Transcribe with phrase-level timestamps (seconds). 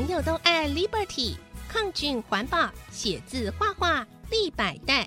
[0.00, 1.36] 朋友都爱 Liberty，
[1.68, 5.06] 抗菌环保，写字画画立百代，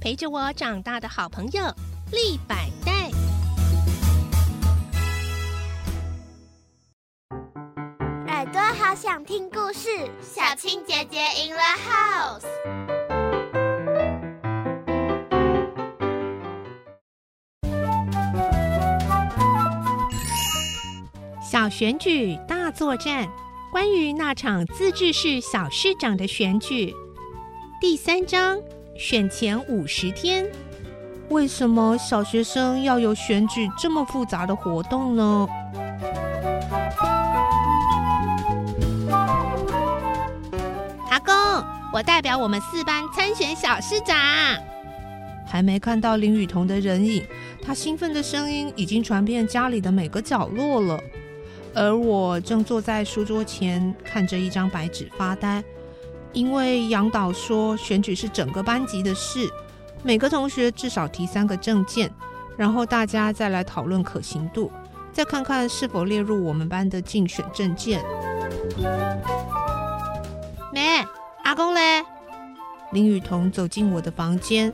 [0.00, 1.60] 陪着我长大的好朋友
[2.12, 3.10] 立百代。
[8.28, 12.46] 耳朵好想听故事，小青姐姐 in the house。
[21.42, 23.28] 小选举大作战，
[23.70, 26.94] 关于那场自治市小市长的选举，
[27.78, 28.58] 第三章
[28.96, 30.46] 选前五十天。
[31.28, 35.46] 为什么小学生要有选举这么复杂的活动呢？
[41.10, 41.34] 阿公，
[41.92, 44.16] 我代表我们四班参选小市长。
[45.46, 47.22] 还没看到林雨桐的人影，
[47.62, 50.98] 他兴奋的声音已经传遍家里的每个角落了。
[51.78, 55.62] 而我正坐在书桌前，看着一张白纸发呆。
[56.32, 59.48] 因为杨导说选举是整个班级的事，
[60.02, 62.10] 每个同学至少提三个证件，
[62.56, 64.72] 然后大家再来讨论可行度，
[65.12, 68.04] 再看看是否列入我们班的竞选证件。
[70.72, 71.02] 没，
[71.44, 72.04] 阿公嘞？
[72.90, 74.72] 林雨桐走进我的房间，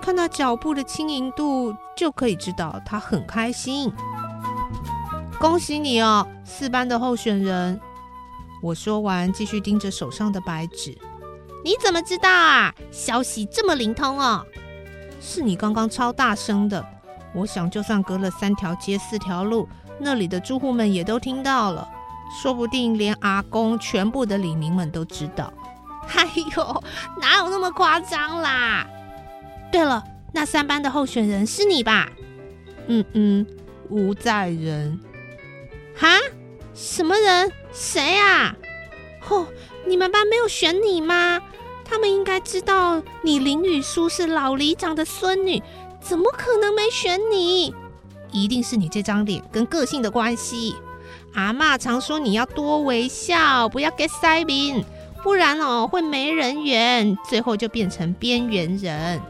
[0.00, 3.92] 看到脚步的轻盈度，就可以知道他很开心。
[5.40, 7.80] 恭喜你哦，四班的候选人。
[8.60, 10.98] 我说完，继续盯着手上的白纸。
[11.64, 12.74] 你怎么知道啊？
[12.90, 14.44] 消息这么灵通哦？
[15.20, 16.84] 是你刚刚超大声的，
[17.32, 19.68] 我想就算隔了三条街、四条路，
[20.00, 21.88] 那里的住户们也都听到了，
[22.42, 25.52] 说不定连阿公全部的李民们都知道。
[26.16, 26.82] 哎呦，
[27.20, 28.84] 哪有那么夸张啦？
[29.70, 30.02] 对了，
[30.32, 32.08] 那三班的候选人是你吧？
[32.88, 33.46] 嗯嗯，
[33.88, 34.98] 吴在仁。
[35.98, 36.18] 哈？
[36.74, 37.50] 什么人？
[37.72, 38.54] 谁啊？
[39.28, 39.46] 哦，
[39.86, 41.40] 你们班没有选你吗？
[41.84, 45.62] 他们应该知道你林雨书是老里长的孙女，
[46.00, 47.74] 怎么可能没选你？
[48.30, 50.76] 一定是你这张脸跟个性的关系。
[51.34, 54.84] 阿妈常说你要多微笑，不要 get 塞宾，
[55.22, 59.20] 不然哦会没人缘，最后就变成边缘人。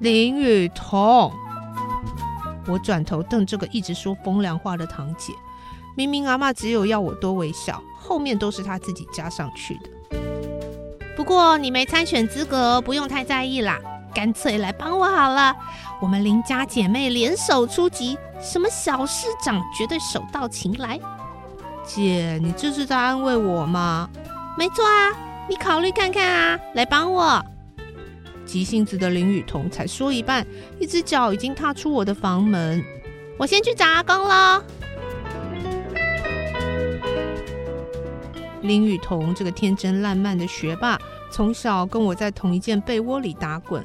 [0.00, 1.32] 林雨桐，
[2.66, 5.32] 我转头瞪这个一直说风凉话的堂姐。
[5.98, 10.16] 明明阿妈只有要我多微笑，后面都是她自己加上去的。
[11.16, 13.80] 不过你没参选资格，不用太在意啦，
[14.14, 15.52] 干脆来帮我好了。
[16.00, 21.00] 我们邻家姐妹联手出击，什么小市长绝对手到擒来。
[21.84, 24.08] 姐，你这是在安慰我吗？
[24.56, 25.10] 没错啊，
[25.48, 27.44] 你考虑看看啊，来帮我。
[28.46, 30.46] 急性子的林雨桐才说一半，
[30.78, 32.80] 一只脚已经踏出我的房门。
[33.36, 34.62] 我先去找阿公喽。
[38.62, 40.98] 林雨桐这个天真烂漫的学霸，
[41.30, 43.84] 从小跟我在同一件被窝里打滚。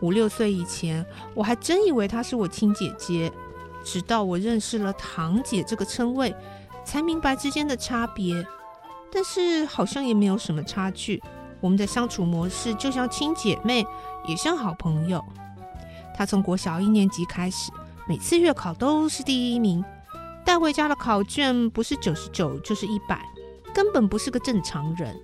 [0.00, 3.32] 五六岁以前，我还真以为她是我亲姐姐，
[3.84, 6.34] 直到我认识了堂姐这个称谓，
[6.84, 8.44] 才明白之间的差别。
[9.12, 11.22] 但是好像也没有什么差距，
[11.60, 13.86] 我们的相处模式就像亲姐妹，
[14.26, 15.24] 也像好朋友。
[16.14, 17.70] 她从国小一年级开始，
[18.08, 19.84] 每次月考都是第一名，
[20.44, 23.31] 带回家的考卷不是九十九就是一百。
[23.74, 25.14] 根本不是个正常人。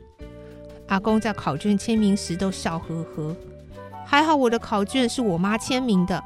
[0.89, 3.37] 阿公在考卷签名时都笑呵呵。
[4.07, 6.23] 还好我的考卷是我妈签名的，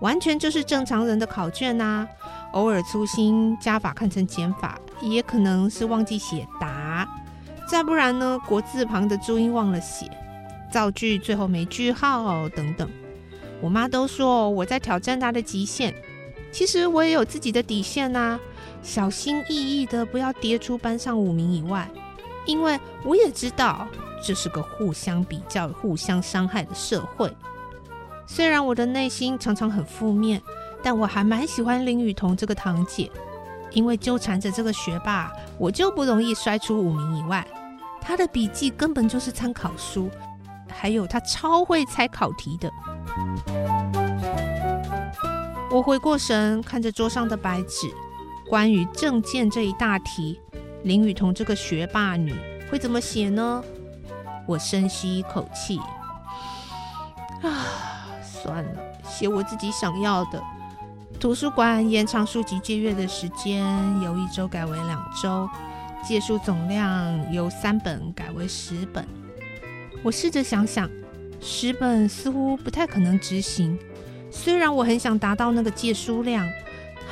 [0.00, 2.06] 完全就是正常人的考卷呐。
[2.52, 7.08] 偶尔粗心加法看成减法，也可能是忘记写答。
[7.66, 10.10] 再不然呢，国字旁的注音忘了写，
[10.70, 12.86] 造句最后没句号等等。
[13.62, 15.94] 我妈都说我在挑战她的极限，
[16.52, 18.38] 其实我也有自己的底线呐。
[18.82, 21.88] 小心翼翼的，不要跌出班上五名以外，
[22.44, 23.86] 因为我也知道
[24.22, 27.34] 这是个互相比较、互相伤害的社会。
[28.26, 30.42] 虽然我的内心常常很负面，
[30.82, 33.10] 但我还蛮喜欢林雨桐这个堂姐，
[33.70, 37.46] 因为纠缠着这个学霸，我就不容易摔出五名以外。
[38.00, 40.10] 他的笔记根本就是参考书，
[40.68, 42.70] 还有他超会猜考题的。
[45.70, 47.88] 我回过神，看着桌上的白纸。
[48.52, 50.38] 关于证件这一大题，
[50.82, 52.34] 林雨桐这个学霸女
[52.70, 53.64] 会怎么写呢？
[54.46, 55.78] 我深吸一口气，
[57.40, 57.64] 啊，
[58.22, 60.38] 算了，写我自己想要的。
[61.18, 63.64] 图书馆延长书籍借阅的时间，
[64.02, 65.48] 由一周改为两周；
[66.06, 69.08] 借书总量由三本改为十本。
[70.02, 70.90] 我试着想想，
[71.40, 73.78] 十本似乎不太可能执行。
[74.30, 76.46] 虽然我很想达到那个借书量。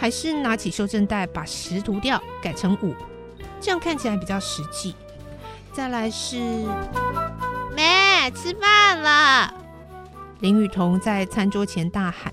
[0.00, 2.94] 还是拿起修正带把十涂掉，改成五，
[3.61, 4.94] 这样看起来比较实际。
[5.75, 6.38] 再来是
[7.76, 9.52] 妹吃饭了。
[10.38, 12.32] 林雨桐在餐桌前大喊，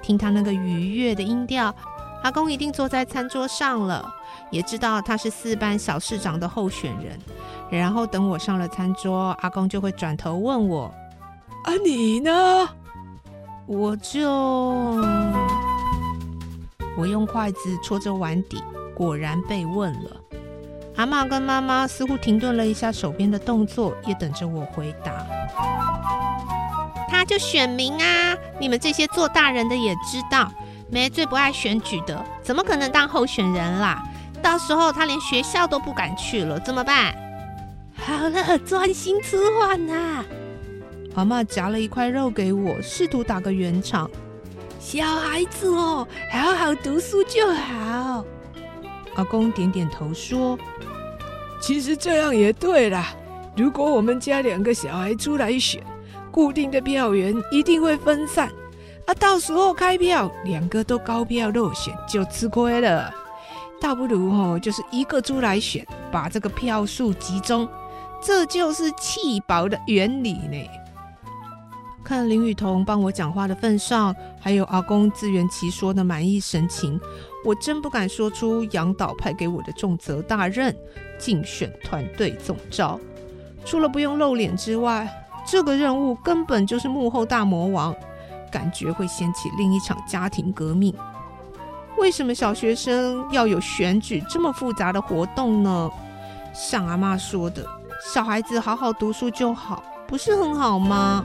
[0.00, 1.74] 听他那个愉悦的音调，
[2.22, 4.08] 阿公一定坐在餐桌上了，
[4.52, 7.18] 也知道他是四班小市长的候选人。
[7.68, 10.94] 然后等我上了餐桌，阿公就会转头问我
[11.66, 12.68] ：“啊，你呢？”
[13.66, 15.00] 我就
[17.00, 18.62] 我用筷子戳着碗底，
[18.94, 20.20] 果然被问了。
[20.96, 25.26] 阿妈跟妈妈似乎停顿了一下手边的动作，也等着我回答。
[27.08, 28.36] 他就选民啊！
[28.60, 30.52] 你们这些做大人的也知道，
[30.90, 34.02] 梅最不爱选举的，怎么可能当候选人啦？
[34.42, 37.14] 到时候他连学校都不敢去了，怎么办？
[37.96, 40.22] 好了，专心吃饭呐！
[41.14, 44.10] 阿妈夹了一块肉给我，试图打个圆场。
[44.80, 48.24] 小孩子哦，好好读书就好。
[49.14, 50.58] 阿公点点头说。
[51.60, 53.14] 其实这样也对啦。
[53.54, 55.82] 如果我们家两个小孩出来选，
[56.30, 58.48] 固定的票源一定会分散，
[59.04, 63.12] 啊，到时候开票两个都高票落选就吃亏了。
[63.78, 67.68] 倒不如哦，就是一个出来选，把这个票数集中，
[68.22, 70.66] 这就是弃保的原理呢。
[72.10, 77.00] 看林雨桐帮我讲话的份上，还有阿公自圆其说的满意神情。
[77.44, 80.76] 我真不敢说出杨导派给我的重责大任——
[81.20, 82.98] 竞选团队总召。
[83.64, 85.08] 除了不用露脸之外，
[85.46, 87.94] 这个任务根本就是幕后大魔王，
[88.50, 90.92] 感觉会掀起另一场家庭革命。
[91.96, 95.88] 为什么小学生要有选举这么复杂的活动呢？
[96.52, 97.64] 像阿妈说的，
[98.12, 101.24] 小孩子好好读书就好，不是很好吗？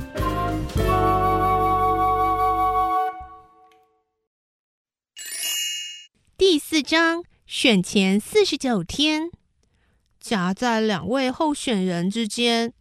[6.86, 9.32] 章选前四十九天，
[10.20, 12.74] 夹在两位候选人之间。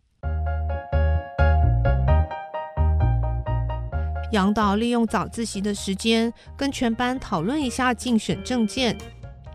[4.30, 8.96] 杨导利用早自习的时间，跟全班讨论一下竞选证件。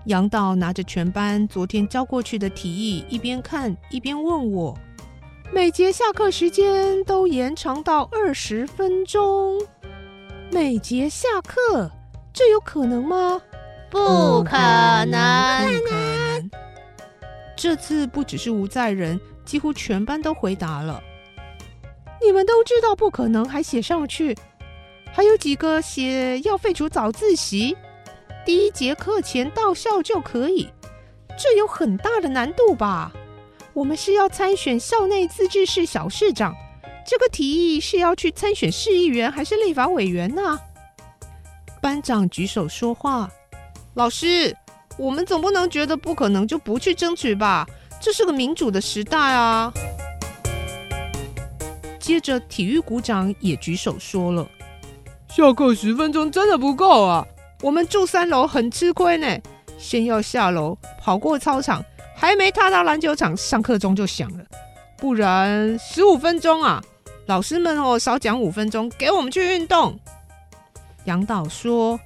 [0.06, 4.76] 杨导拿着全班昨天交过去的提议，一边看一边问我
[5.54, 9.62] ：“每节下课时间都延长到二十分钟，
[10.52, 11.92] 每节下课，
[12.34, 13.40] 这有可能吗？”
[13.90, 14.56] 不可
[15.06, 16.50] 能！
[17.56, 21.02] 这次不只是吴在人，几乎全班都回答了。
[22.22, 24.38] 你们都知道不可能，还写上去。
[25.12, 27.76] 还有几个写要废除早自习，
[28.46, 30.70] 第一节课前到校就可以。
[31.38, 33.12] 这有很大的难度吧？
[33.74, 36.56] 我们是要参选校内自治市小市长，
[37.06, 40.60] 这个提议是要去参选市议员还是立法委员呢？
[41.82, 43.30] 班长举手说话。
[44.00, 44.56] 老师，
[44.98, 47.68] 我们总不能觉得不可能就不去争取吧？
[48.00, 49.74] 这是个民主的时代啊！
[52.00, 54.48] 接着，体育股长也举手说了
[55.28, 57.28] ：“下课十分钟真的不够啊！
[57.62, 59.38] 我们住三楼很吃亏呢，
[59.78, 61.84] 先要下楼跑过操场，
[62.16, 64.46] 还没踏到篮球场，上课钟就响了。
[64.96, 66.82] 不然十五分钟啊！
[67.26, 70.00] 老师们哦，少讲五分钟，给我们去运动。”
[71.04, 72.00] 杨导说。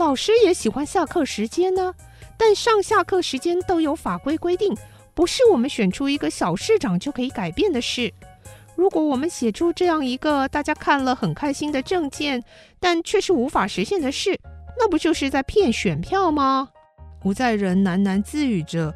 [0.00, 1.92] 老师也喜欢下课时间呢，
[2.38, 4.74] 但上下课时间都有法规规定，
[5.12, 8.10] 不是我们选出一个小市长就可以改变的事。
[8.76, 12.42] 如果我们写出这样一个大家看了很开心的证件，
[12.80, 14.40] 但却是无法实现的事，
[14.78, 16.70] 那不就是在骗选票吗？
[17.22, 18.94] 吴在仁喃喃自语着：“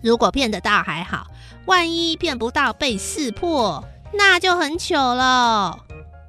[0.00, 1.26] 如果骗得到还好，
[1.66, 5.76] 万一骗不到被识破，那就很糗了。”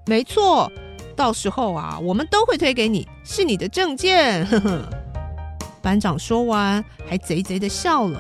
[0.10, 0.72] 没错。
[1.16, 4.44] 到时候啊，我们都会推给你，是你的证件。
[4.48, 4.90] 呵呵。
[5.84, 8.20] 班长说完，还贼贼的笑了。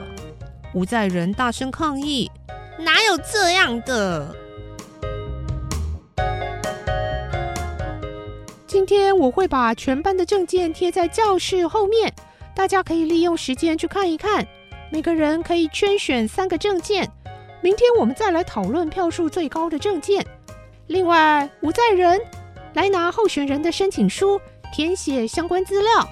[0.75, 2.29] 吴在人大声抗议
[2.77, 4.35] ：“哪有这样的？
[8.67, 12.13] 今天我会把全班的证件贴在教室后面，
[12.53, 14.47] 大家可以利用时间去看一看。
[14.91, 17.11] 每个人可以圈选三个证件。
[17.61, 20.23] 明天我们再来讨论票数最高的证件。
[20.85, 22.21] 另外，吴在人。”
[22.75, 24.39] 来拿候选人的申请书，
[24.71, 26.09] 填写相关资料。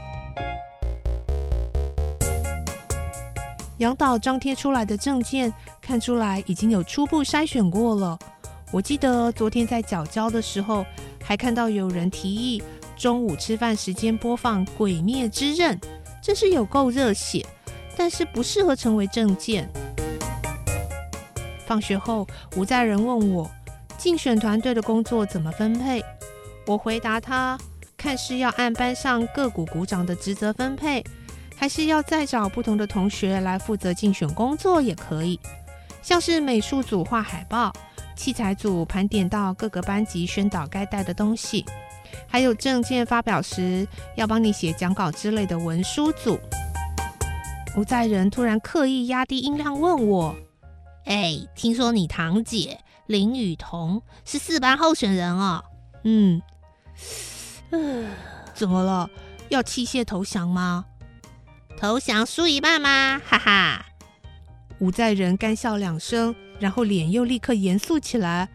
[3.77, 8.17] 杨导张贴出来的证件，看出来已经有初步筛选过了。
[8.71, 10.85] 我记得昨天在缴交的时候，
[11.23, 12.61] 还看到有人提议
[12.97, 15.79] 中午吃饭时间播放《鬼灭之刃》，
[16.21, 17.45] 真是有够热血，
[17.95, 19.69] 但是不适合成为证件。
[21.67, 23.49] 放学后，吴在人问我，
[23.97, 26.03] 竞选团队的工作怎么分配？
[26.65, 27.57] 我回答他：
[27.97, 31.03] 看是要按班上各股股长的职责分配，
[31.55, 35.39] 还是要再找不同的同学来负责竞选工作也可以。
[36.03, 37.73] 像是美术组画海报，
[38.15, 41.65] 器材组盘点到各个班级宣导该带的东西，
[42.27, 43.85] 还有证件发表时
[44.15, 46.39] 要帮你写讲稿之类的文书组。
[47.75, 50.35] 吴在仁突然刻意压低音量问我
[51.05, 55.63] ：“哎，听说你堂姐林雨桐是四班候选人哦？
[56.03, 56.41] 嗯，
[58.53, 59.09] 怎么了？
[59.49, 60.85] 要弃械投降吗？
[61.77, 63.21] 投降输一半吗？
[63.25, 63.85] 哈哈！”
[64.79, 68.49] 吴在仁干笑两声，然后脸又立刻严肃起来。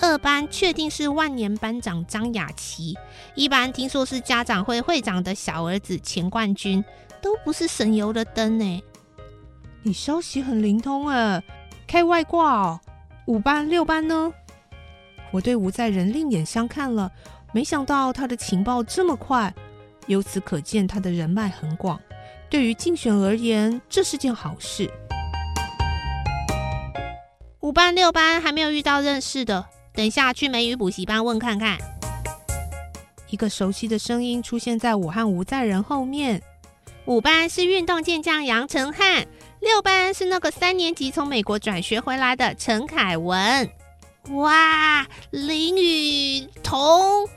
[0.00, 2.96] 二班确定是万年班长张雅琪，
[3.34, 6.84] 一班听说是家长会会长的小儿子钱冠军，
[7.22, 8.82] 都不是省油的灯呢。
[9.82, 11.42] 你消息很灵通哎，
[11.86, 12.80] 开外挂哦。
[13.26, 14.32] 五班、六班呢？
[15.30, 17.10] 我对吴在仁另眼相看了，
[17.54, 19.54] 没想到他的情报这么快，
[20.08, 22.00] 由此可见他的人脉很广。
[22.50, 24.90] 对于竞选而言，这是件好事。
[27.60, 31.78] 五班、六班还没有遇到认识的，等下去美语补习班问看看。
[33.30, 36.42] 一个熟悉的声音出现在我和吴在仁后面。
[37.04, 39.24] 五班是运动健将杨成汉，
[39.60, 43.70] 六班是那个三年级从美国转学回来的陈凯文。
[44.30, 47.28] 哇，林雨桐！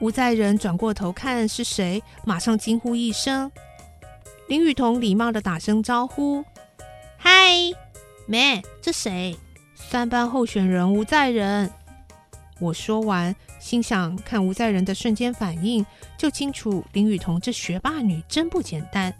[0.00, 3.52] 吴在仁转过头看是谁，马上惊呼一声。
[4.48, 6.42] 林雨桐礼貌的打声招呼
[7.18, 7.30] ：“嗨，
[8.26, 9.36] 妹，这谁？
[9.74, 11.70] 三班候选人吴在仁。”
[12.58, 15.84] 我说完，心想看吴在仁的瞬间反应，
[16.16, 19.14] 就清楚林雨桐这学霸女真不简单。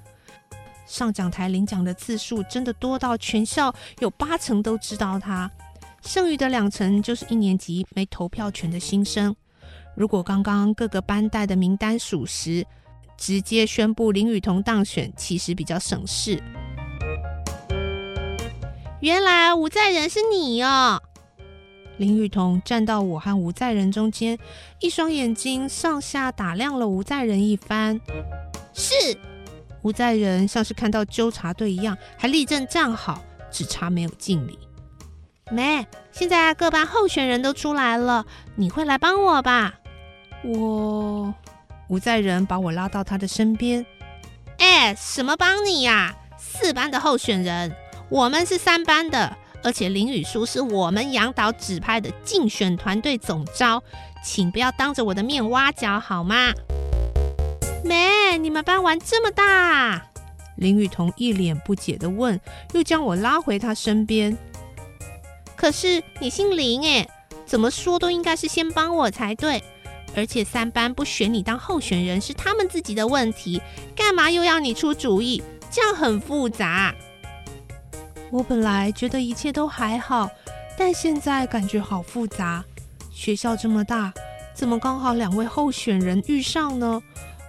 [0.87, 5.51] 上讲台领奖的次数真的多到全校有八成都知道她，
[6.03, 9.37] 剩余的两成就是一年级没投票权的新生。
[9.95, 12.67] 如果刚刚各个班带的名单属实，
[13.17, 16.43] 直接宣布林雨桐当选，其实比较省事。
[19.01, 21.03] 原来吴在仁是你哦！
[21.97, 24.39] 林雨桐站到我和吴在仁中间，
[24.79, 28.01] 一双眼睛上下打量了吴在仁一番。
[28.73, 28.95] 是
[29.83, 34.59] 吴在仁像是看到纠察队一样，还立正站好，只差没有敬礼。
[35.51, 39.80] 没，现在各班候选人都出来了，你会来帮我吧？
[40.45, 41.35] 我。
[41.89, 43.85] 吴在仁把我拉到他的身边，
[44.59, 46.15] 哎，什么帮你呀？
[46.39, 47.75] 四班的候选人，
[48.09, 53.83] 我们是三班的，而且林雨书是我们杨导指派的竞选团队总招，
[54.23, 56.53] 请不要当着我的面挖角好吗？
[57.85, 60.07] 没，你们班玩这么大？
[60.57, 62.41] 林雨桐一脸不解的问，
[62.73, 64.39] 又将我拉回他身边。
[65.57, 67.09] 可是你姓林哎，
[67.45, 69.63] 怎么说都应该是先帮我才对。
[70.15, 73.63] 而且三班不选你当候选人是他们自己的问题，
[73.95, 75.43] 干嘛又要你出主意？
[75.71, 76.95] 这样很复杂。
[78.31, 80.29] 我本来觉得一切都还好，
[80.77, 82.65] 但现在感觉好复杂。
[83.13, 84.13] 学校这么大，
[84.55, 87.01] 怎么刚好两位候选人遇上呢？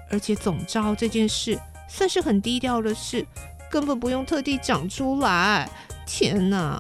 [0.10, 3.26] 而且总招这件事算是很低调的事，
[3.72, 5.70] 根本不用特地讲出来。
[6.06, 6.80] 天哪！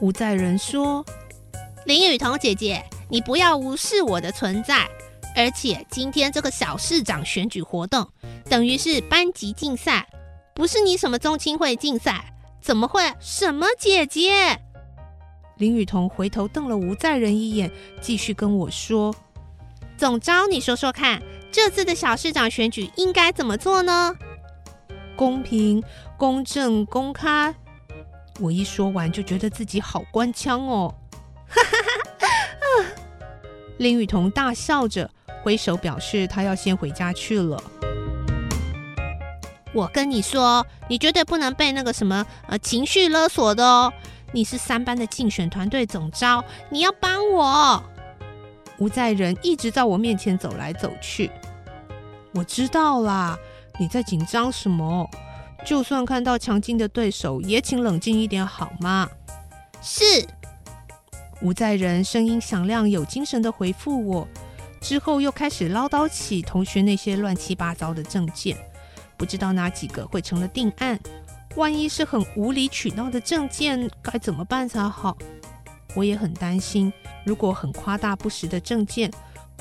[0.00, 1.04] 吴在仁说
[1.86, 4.88] ：“林雨桐姐姐。”你不要无视我的存在，
[5.34, 8.08] 而且今天这个小市长选举活动
[8.48, 10.08] 等于是班级竞赛，
[10.54, 13.02] 不是你什么中青会竞赛，怎么会？
[13.18, 14.60] 什么姐姐？
[15.56, 19.14] 林雨桐回头瞪了吴在仁一眼，继续跟我说
[19.98, 21.20] ：“总招，你说说看，
[21.52, 24.16] 这次的小市长选举应该怎么做呢？
[25.16, 25.82] 公平、
[26.16, 27.54] 公正、公开。”
[28.40, 30.94] 我一说完就觉得自己好官腔哦，
[31.46, 31.89] 哈哈哈。
[33.80, 35.10] 林雨桐大笑着
[35.42, 37.58] 挥手表示，他要先回家去了。
[39.72, 43.90] 我跟你说，你绝对不能被那个什么呃情绪勒索的哦。
[44.32, 47.82] 你是三班的竞选团队总招，你要帮我。
[48.76, 51.30] 吴在仁一直在我面前走来走去。
[52.34, 53.38] 我知道啦，
[53.78, 55.08] 你在紧张什么？
[55.64, 59.08] 就算看到强劲的对手，也请冷静一点好吗？
[59.80, 60.04] 是。
[61.42, 64.28] 吴在仁声音响亮、有精神的回复我，
[64.80, 68.56] 之后又开始唠叨起同学那些乱七八糟的证件，
[69.16, 70.98] 不知道哪几个会成了定案。
[71.56, 75.16] 万一是很无理取闹的证件，该怎么办才好？
[75.96, 76.92] 我也很担心，
[77.24, 79.10] 如果很夸大不实的证件，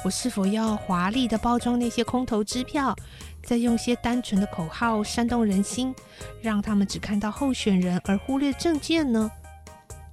[0.04, 2.96] 我是否要华丽的包装那些空头支票，
[3.42, 5.96] 再用些单纯的口号煽动人心，
[6.42, 9.32] 让他们只看到候选人而忽略证件呢？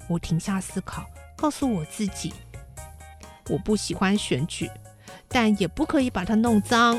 [0.08, 1.04] 我停下思考。
[1.36, 2.32] 告诉我自己，
[3.48, 4.70] 我不喜欢选举，
[5.28, 6.98] 但也不可以把它弄脏。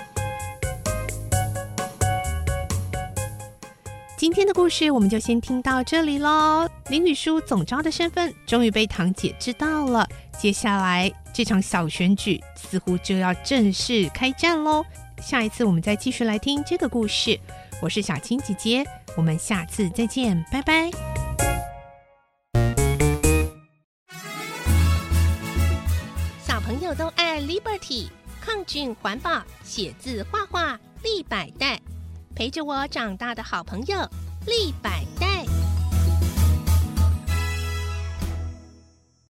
[4.18, 6.68] 今天的故事我们就先听到这里喽。
[6.90, 10.08] 林雨书总招的身份终于被堂姐知道了，
[10.40, 14.84] 接下来这场小选举似乎就要正式开战喽。
[15.22, 17.40] 下一次我们再继续来听这个故事。
[17.80, 18.84] 我是小青姐姐，
[19.16, 21.17] 我们下次再见，拜拜。
[28.78, 31.82] 抗菌环保，写字画画立百代，
[32.36, 33.98] 陪着我长大的好朋友
[34.46, 35.37] 立百代。